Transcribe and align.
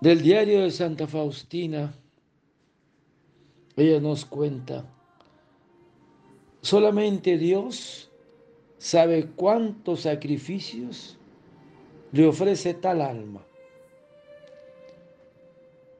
Del 0.00 0.22
diario 0.22 0.62
de 0.62 0.70
Santa 0.70 1.08
Faustina, 1.08 1.92
ella 3.74 3.98
nos 3.98 4.24
cuenta, 4.24 4.84
solamente 6.60 7.36
Dios 7.36 8.08
sabe 8.78 9.26
cuántos 9.34 10.02
sacrificios 10.02 11.18
le 12.12 12.28
ofrece 12.28 12.74
tal 12.74 13.02
alma. 13.02 13.44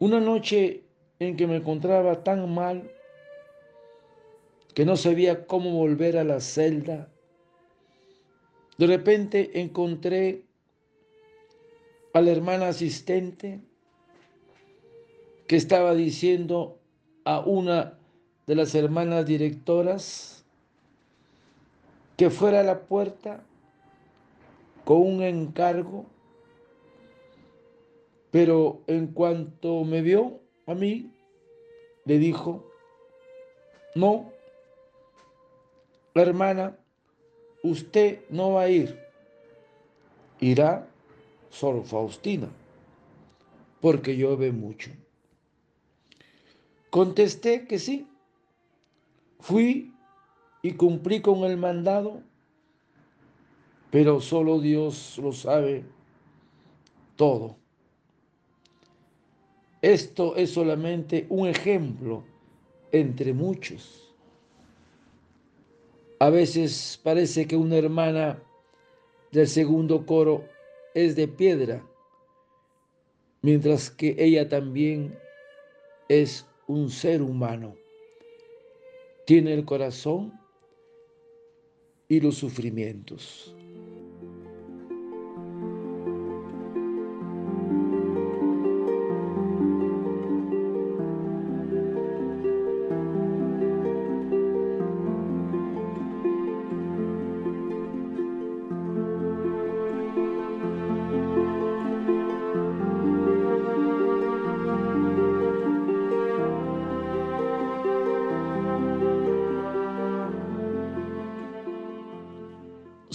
Una 0.00 0.18
noche 0.18 0.82
en 1.20 1.36
que 1.36 1.46
me 1.46 1.58
encontraba 1.58 2.24
tan 2.24 2.52
mal 2.52 2.90
que 4.74 4.84
no 4.84 4.96
sabía 4.96 5.46
cómo 5.46 5.70
volver 5.70 6.18
a 6.18 6.24
la 6.24 6.40
celda, 6.40 7.12
de 8.76 8.88
repente 8.88 9.60
encontré 9.60 10.42
a 12.12 12.20
la 12.20 12.32
hermana 12.32 12.66
asistente 12.66 13.60
estaba 15.56 15.94
diciendo 15.94 16.78
a 17.24 17.40
una 17.40 17.98
de 18.46 18.54
las 18.54 18.74
hermanas 18.74 19.26
directoras 19.26 20.44
que 22.16 22.30
fuera 22.30 22.60
a 22.60 22.64
la 22.64 22.80
puerta 22.80 23.42
con 24.84 25.00
un 25.00 25.22
encargo, 25.22 26.06
pero 28.30 28.82
en 28.86 29.08
cuanto 29.08 29.84
me 29.84 30.02
vio 30.02 30.40
a 30.66 30.74
mí, 30.74 31.10
le 32.04 32.18
dijo, 32.18 32.64
no, 33.94 34.30
la 36.14 36.22
hermana, 36.22 36.78
usted 37.62 38.20
no 38.28 38.52
va 38.52 38.62
a 38.62 38.68
ir, 38.68 39.00
irá 40.40 40.86
solo 41.48 41.82
Faustina, 41.82 42.48
porque 43.80 44.16
llueve 44.16 44.52
mucho. 44.52 44.90
Contesté 46.94 47.66
que 47.66 47.80
sí. 47.80 48.06
Fui 49.40 49.92
y 50.62 50.74
cumplí 50.74 51.20
con 51.20 51.40
el 51.40 51.56
mandado, 51.56 52.22
pero 53.90 54.20
solo 54.20 54.60
Dios 54.60 55.18
lo 55.18 55.32
sabe 55.32 55.84
todo. 57.16 57.56
Esto 59.82 60.36
es 60.36 60.52
solamente 60.52 61.26
un 61.30 61.48
ejemplo 61.48 62.22
entre 62.92 63.32
muchos. 63.32 64.14
A 66.20 66.30
veces 66.30 67.00
parece 67.02 67.48
que 67.48 67.56
una 67.56 67.74
hermana 67.74 68.40
del 69.32 69.48
segundo 69.48 70.06
coro 70.06 70.44
es 70.94 71.16
de 71.16 71.26
piedra, 71.26 71.84
mientras 73.42 73.90
que 73.90 74.14
ella 74.16 74.48
también 74.48 75.18
es 76.08 76.46
un 76.66 76.90
ser 76.90 77.22
humano. 77.22 77.74
Tiene 79.26 79.54
el 79.54 79.64
corazón 79.64 80.32
y 82.08 82.20
los 82.20 82.36
sufrimientos. 82.36 83.54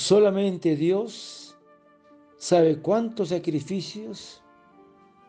Solamente 0.09 0.75
Dios 0.75 1.55
sabe 2.35 2.81
cuántos 2.81 3.29
sacrificios 3.29 4.41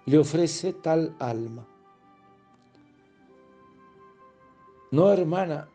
le 0.07 0.17
ofrece 0.17 0.73
tal 0.73 1.15
alma. 1.19 1.69
No, 4.91 5.13
hermana, 5.13 5.69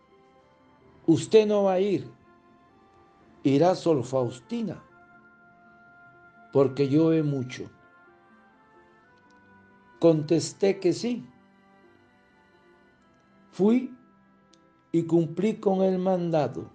usted 1.05 1.45
no 1.45 1.65
va 1.65 1.73
a 1.73 1.79
ir, 1.79 2.11
irá 3.43 3.75
Sol 3.75 4.03
Faustina, 4.03 4.83
porque 6.51 6.89
llueve 6.89 7.21
mucho. 7.21 7.69
Contesté 9.99 10.79
que 10.79 10.93
sí. 10.93 11.23
Fui 13.51 13.95
y 14.91 15.03
cumplí 15.03 15.57
con 15.57 15.83
el 15.83 15.99
mandado 15.99 16.73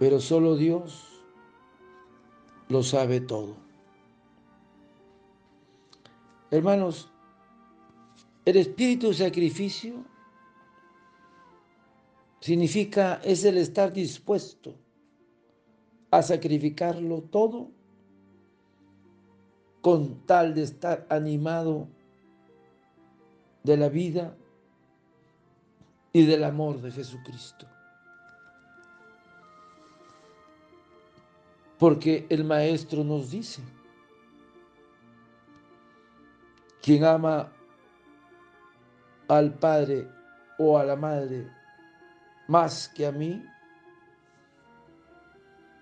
pero 0.00 0.18
solo 0.18 0.56
Dios 0.56 1.22
lo 2.70 2.82
sabe 2.82 3.20
todo. 3.20 3.54
Hermanos, 6.50 7.12
el 8.46 8.56
espíritu 8.56 9.08
de 9.08 9.14
sacrificio 9.14 10.02
significa, 12.40 13.20
es 13.22 13.44
el 13.44 13.58
estar 13.58 13.92
dispuesto 13.92 14.74
a 16.10 16.22
sacrificarlo 16.22 17.20
todo 17.20 17.70
con 19.82 20.24
tal 20.24 20.54
de 20.54 20.62
estar 20.62 21.06
animado 21.10 21.88
de 23.64 23.76
la 23.76 23.90
vida 23.90 24.34
y 26.14 26.24
del 26.24 26.44
amor 26.44 26.80
de 26.80 26.90
Jesucristo. 26.90 27.66
Porque 31.80 32.26
el 32.28 32.44
maestro 32.44 33.02
nos 33.02 33.30
dice, 33.30 33.62
quien 36.82 37.04
ama 37.04 37.50
al 39.28 39.54
padre 39.54 40.06
o 40.58 40.76
a 40.76 40.84
la 40.84 40.94
madre 40.94 41.50
más 42.48 42.86
que 42.86 43.06
a 43.06 43.12
mí, 43.12 43.42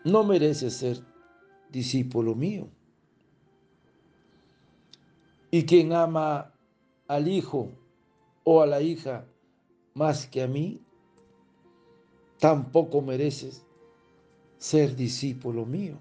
no 0.05 0.23
merece 0.23 0.71
ser 0.71 1.01
discípulo 1.69 2.37
mío. 2.37 2.69
Y 5.51 5.67
quien 5.67 5.93
ama 5.93 6.53
al 7.09 7.27
hijo 7.27 7.73
o 8.45 8.63
a 8.63 8.67
la 8.67 8.81
hija 8.81 9.27
más 9.95 10.29
que 10.29 10.45
a 10.45 10.47
mí, 10.47 10.81
tampoco 12.39 13.03
merece 13.03 13.67
ser 14.59 14.95
discípulo 14.97 15.65
mío. 15.65 15.99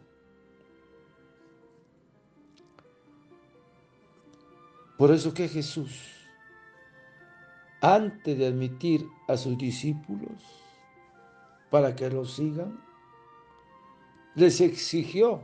Por 4.98 5.12
eso 5.12 5.33
que 5.33 5.48
Jesús, 5.48 6.27
antes 7.81 8.38
de 8.38 8.48
admitir 8.48 9.07
a 9.27 9.38
sus 9.38 9.57
discípulos 9.57 10.31
para 11.69 11.95
que 11.95 12.09
lo 12.09 12.25
sigan, 12.25 12.80
les 14.33 14.60
exigió 14.60 15.44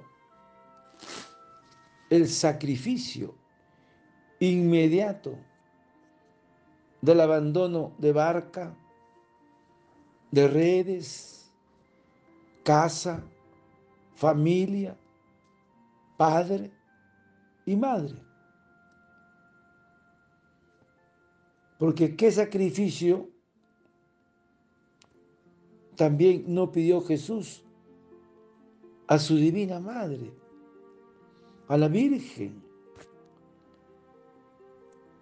el 2.09 2.27
sacrificio 2.27 3.35
inmediato 4.39 5.37
del 7.01 7.21
abandono 7.21 7.93
de 7.97 8.11
barca, 8.11 8.75
de 10.31 10.47
redes, 10.47 11.42
casa, 12.63 13.23
familia, 14.15 14.97
padre 16.17 16.71
y 17.65 17.75
madre. 17.75 18.15
Porque 21.77 22.15
qué 22.15 22.31
sacrificio 22.31 23.29
también 25.95 26.45
no 26.47 26.71
pidió 26.71 27.01
Jesús 27.01 27.63
a 29.07 29.19
su 29.19 29.35
divina 29.35 29.79
madre, 29.79 30.33
a 31.67 31.77
la 31.77 31.87
Virgen, 31.87 32.63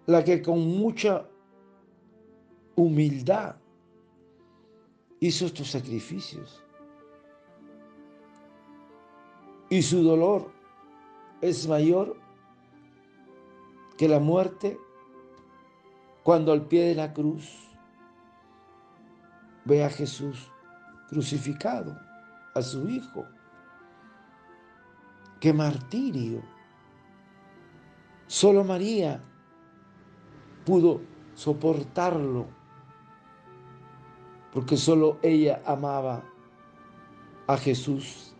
la 0.06 0.22
que 0.24 0.40
con 0.40 0.60
mucha 0.60 1.28
humildad 2.76 3.56
hizo 5.20 5.46
estos 5.46 5.70
sacrificios 5.70 6.62
y 9.72 9.80
su 9.80 10.02
dolor 10.02 10.52
es 11.40 11.66
mayor 11.66 12.14
que 13.96 14.06
la 14.06 14.20
muerte 14.20 14.78
cuando 16.22 16.52
al 16.52 16.66
pie 16.66 16.88
de 16.88 16.94
la 16.94 17.14
cruz 17.14 17.70
ve 19.64 19.82
a 19.82 19.88
Jesús 19.88 20.52
crucificado, 21.08 21.98
a 22.54 22.60
su 22.60 22.86
Hijo. 22.86 23.24
¡Qué 25.40 25.54
martirio! 25.54 26.42
Solo 28.26 28.64
María 28.64 29.24
pudo 30.66 31.00
soportarlo, 31.32 32.44
porque 34.52 34.76
solo 34.76 35.18
ella 35.22 35.62
amaba 35.64 36.22
a 37.46 37.56
Jesús 37.56 38.32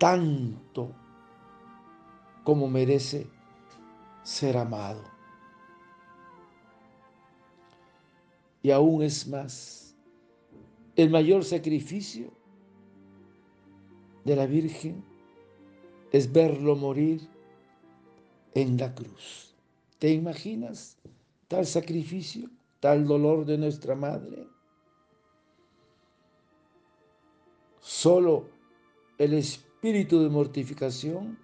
tanto 0.00 0.96
como 2.42 2.68
merece 2.68 3.28
ser 4.22 4.56
amado. 4.56 5.04
Y 8.62 8.70
aún 8.70 9.02
es 9.02 9.28
más, 9.28 9.94
el 10.96 11.10
mayor 11.10 11.44
sacrificio 11.44 12.32
de 14.24 14.36
la 14.36 14.46
Virgen 14.46 15.04
es 16.12 16.32
verlo 16.32 16.76
morir 16.76 17.20
en 18.54 18.78
la 18.78 18.94
cruz. 18.94 19.54
¿Te 19.98 20.10
imaginas 20.12 20.96
tal 21.46 21.66
sacrificio, 21.66 22.48
tal 22.80 23.06
dolor 23.06 23.44
de 23.44 23.58
nuestra 23.58 23.94
Madre? 23.94 24.48
Solo 27.80 28.48
el 29.18 29.34
espíritu 29.34 29.69
de 29.82 30.28
mortificación 30.28 31.38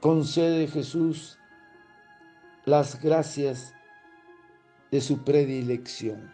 concede 0.00 0.66
Jesús 0.66 1.38
las 2.64 3.02
gracias 3.02 3.74
de 4.90 5.00
su 5.02 5.24
predilección. 5.24 6.32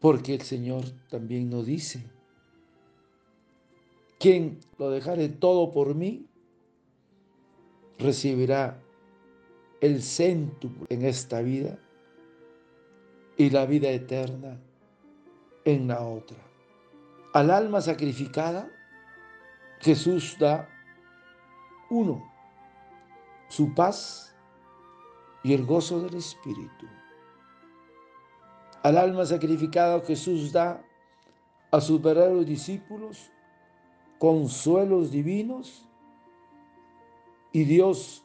Porque 0.00 0.34
el 0.34 0.42
Señor 0.42 0.84
también 1.10 1.48
nos 1.48 1.66
dice, 1.66 2.02
quien 4.18 4.58
lo 4.78 4.90
dejare 4.90 5.28
todo 5.28 5.70
por 5.70 5.94
mí, 5.94 6.26
recibirá 7.98 8.80
el 9.80 10.02
céntuplo 10.02 10.86
en 10.88 11.04
esta 11.04 11.40
vida 11.40 11.78
y 13.36 13.50
la 13.50 13.64
vida 13.66 13.90
eterna 13.90 14.60
en 15.68 15.88
la 15.88 16.00
otra. 16.00 16.38
Al 17.34 17.50
alma 17.50 17.82
sacrificada, 17.82 18.70
Jesús 19.80 20.36
da 20.38 20.66
uno, 21.90 22.24
su 23.48 23.74
paz 23.74 24.34
y 25.44 25.52
el 25.52 25.66
gozo 25.66 26.00
del 26.00 26.14
Espíritu. 26.14 26.86
Al 28.82 28.96
alma 28.96 29.26
sacrificada 29.26 30.00
Jesús 30.00 30.52
da 30.52 30.82
a 31.70 31.80
sus 31.80 32.00
verdaderos 32.00 32.46
discípulos 32.46 33.30
consuelos 34.18 35.10
divinos 35.10 35.84
y 37.52 37.64
Dios 37.64 38.24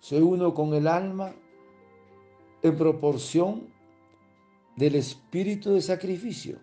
se 0.00 0.20
une 0.22 0.52
con 0.52 0.74
el 0.74 0.86
alma 0.86 1.32
en 2.62 2.76
proporción 2.76 3.72
del 4.76 4.94
espíritu 4.94 5.74
de 5.74 5.82
sacrificio. 5.82 6.58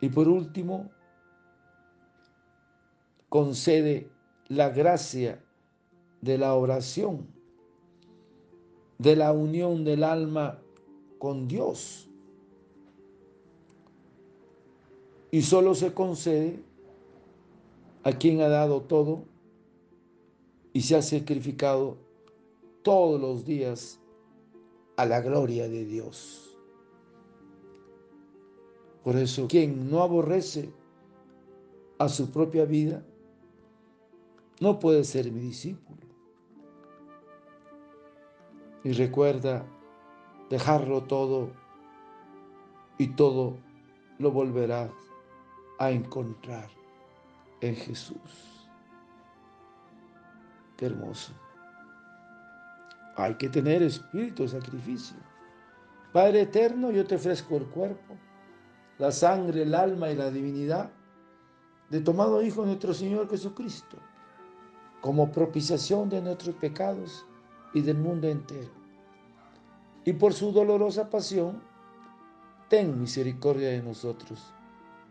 Y 0.00 0.08
por 0.08 0.28
último, 0.28 0.90
concede 3.28 4.10
la 4.48 4.70
gracia 4.70 5.42
de 6.20 6.38
la 6.38 6.54
oración, 6.54 7.26
de 8.98 9.16
la 9.16 9.32
unión 9.32 9.84
del 9.84 10.04
alma 10.04 10.58
con 11.18 11.46
Dios. 11.48 12.08
Y 15.30 15.42
solo 15.42 15.74
se 15.74 15.94
concede 15.94 16.60
a 18.02 18.12
quien 18.12 18.40
ha 18.40 18.48
dado 18.48 18.82
todo 18.82 19.24
y 20.72 20.80
se 20.80 20.96
ha 20.96 21.02
sacrificado 21.02 21.96
todos 22.82 23.20
los 23.20 23.44
días 23.44 23.99
a 25.00 25.06
la 25.06 25.22
gloria 25.22 25.66
de 25.66 25.86
Dios. 25.86 26.54
Por 29.02 29.16
eso, 29.16 29.48
quien 29.48 29.90
no 29.90 30.02
aborrece 30.02 30.70
a 31.98 32.06
su 32.10 32.30
propia 32.30 32.66
vida, 32.66 33.02
no 34.60 34.78
puede 34.78 35.04
ser 35.04 35.32
mi 35.32 35.40
discípulo. 35.40 36.02
Y 38.84 38.92
recuerda 38.92 39.64
dejarlo 40.50 41.04
todo 41.04 41.50
y 42.98 43.08
todo 43.08 43.56
lo 44.18 44.30
volverás 44.30 44.90
a 45.78 45.90
encontrar 45.90 46.68
en 47.62 47.74
Jesús. 47.74 48.68
Qué 50.76 50.86
hermoso. 50.86 51.32
Hay 53.16 53.34
que 53.34 53.48
tener 53.48 53.82
espíritu 53.82 54.44
de 54.44 54.48
sacrificio. 54.48 55.16
Padre 56.12 56.42
eterno, 56.42 56.90
yo 56.90 57.06
te 57.06 57.16
ofrezco 57.16 57.56
el 57.56 57.66
cuerpo, 57.66 58.16
la 58.98 59.12
sangre, 59.12 59.62
el 59.62 59.74
alma 59.74 60.10
y 60.10 60.16
la 60.16 60.30
divinidad 60.30 60.90
de 61.90 62.00
tomado 62.00 62.40
Hijo 62.42 62.64
nuestro 62.64 62.94
Señor 62.94 63.28
Jesucristo, 63.28 63.96
como 65.00 65.30
propiciación 65.30 66.08
de 66.08 66.22
nuestros 66.22 66.54
pecados 66.56 67.26
y 67.74 67.80
del 67.80 67.98
mundo 67.98 68.28
entero. 68.28 68.70
Y 70.04 70.12
por 70.12 70.32
su 70.32 70.52
dolorosa 70.52 71.10
pasión, 71.10 71.62
ten 72.68 72.98
misericordia 72.98 73.70
de 73.70 73.82
nosotros 73.82 74.52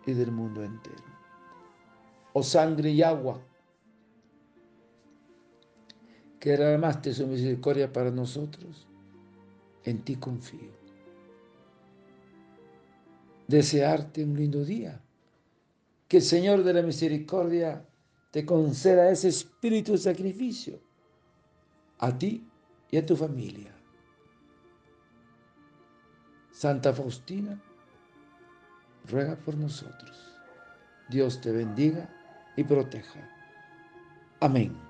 y 0.05 0.13
del 0.13 0.31
mundo 0.31 0.63
entero. 0.63 1.03
Oh 2.33 2.43
sangre 2.43 2.91
y 2.91 3.03
agua, 3.03 3.39
que 6.39 6.51
derramaste 6.51 7.13
su 7.13 7.27
misericordia 7.27 7.91
para 7.91 8.11
nosotros, 8.11 8.87
en 9.83 10.03
ti 10.03 10.15
confío. 10.15 10.77
Desearte 13.47 14.23
un 14.23 14.35
lindo 14.35 14.63
día. 14.63 15.01
Que 16.07 16.17
el 16.17 16.23
Señor 16.23 16.63
de 16.63 16.73
la 16.73 16.81
misericordia 16.81 17.85
te 18.31 18.45
conceda 18.45 19.11
ese 19.11 19.27
espíritu 19.27 19.91
de 19.91 19.97
sacrificio 19.99 20.79
a 21.99 22.17
ti 22.17 22.47
y 22.89 22.97
a 22.97 23.05
tu 23.05 23.15
familia. 23.15 23.75
Santa 26.51 26.93
Faustina, 26.93 27.61
ruega 29.07 29.35
por 29.35 29.55
nosotros. 29.55 30.17
Dios 31.09 31.39
te 31.41 31.51
bendiga 31.51 32.09
y 32.55 32.63
proteja. 32.63 33.27
Amén. 34.39 34.88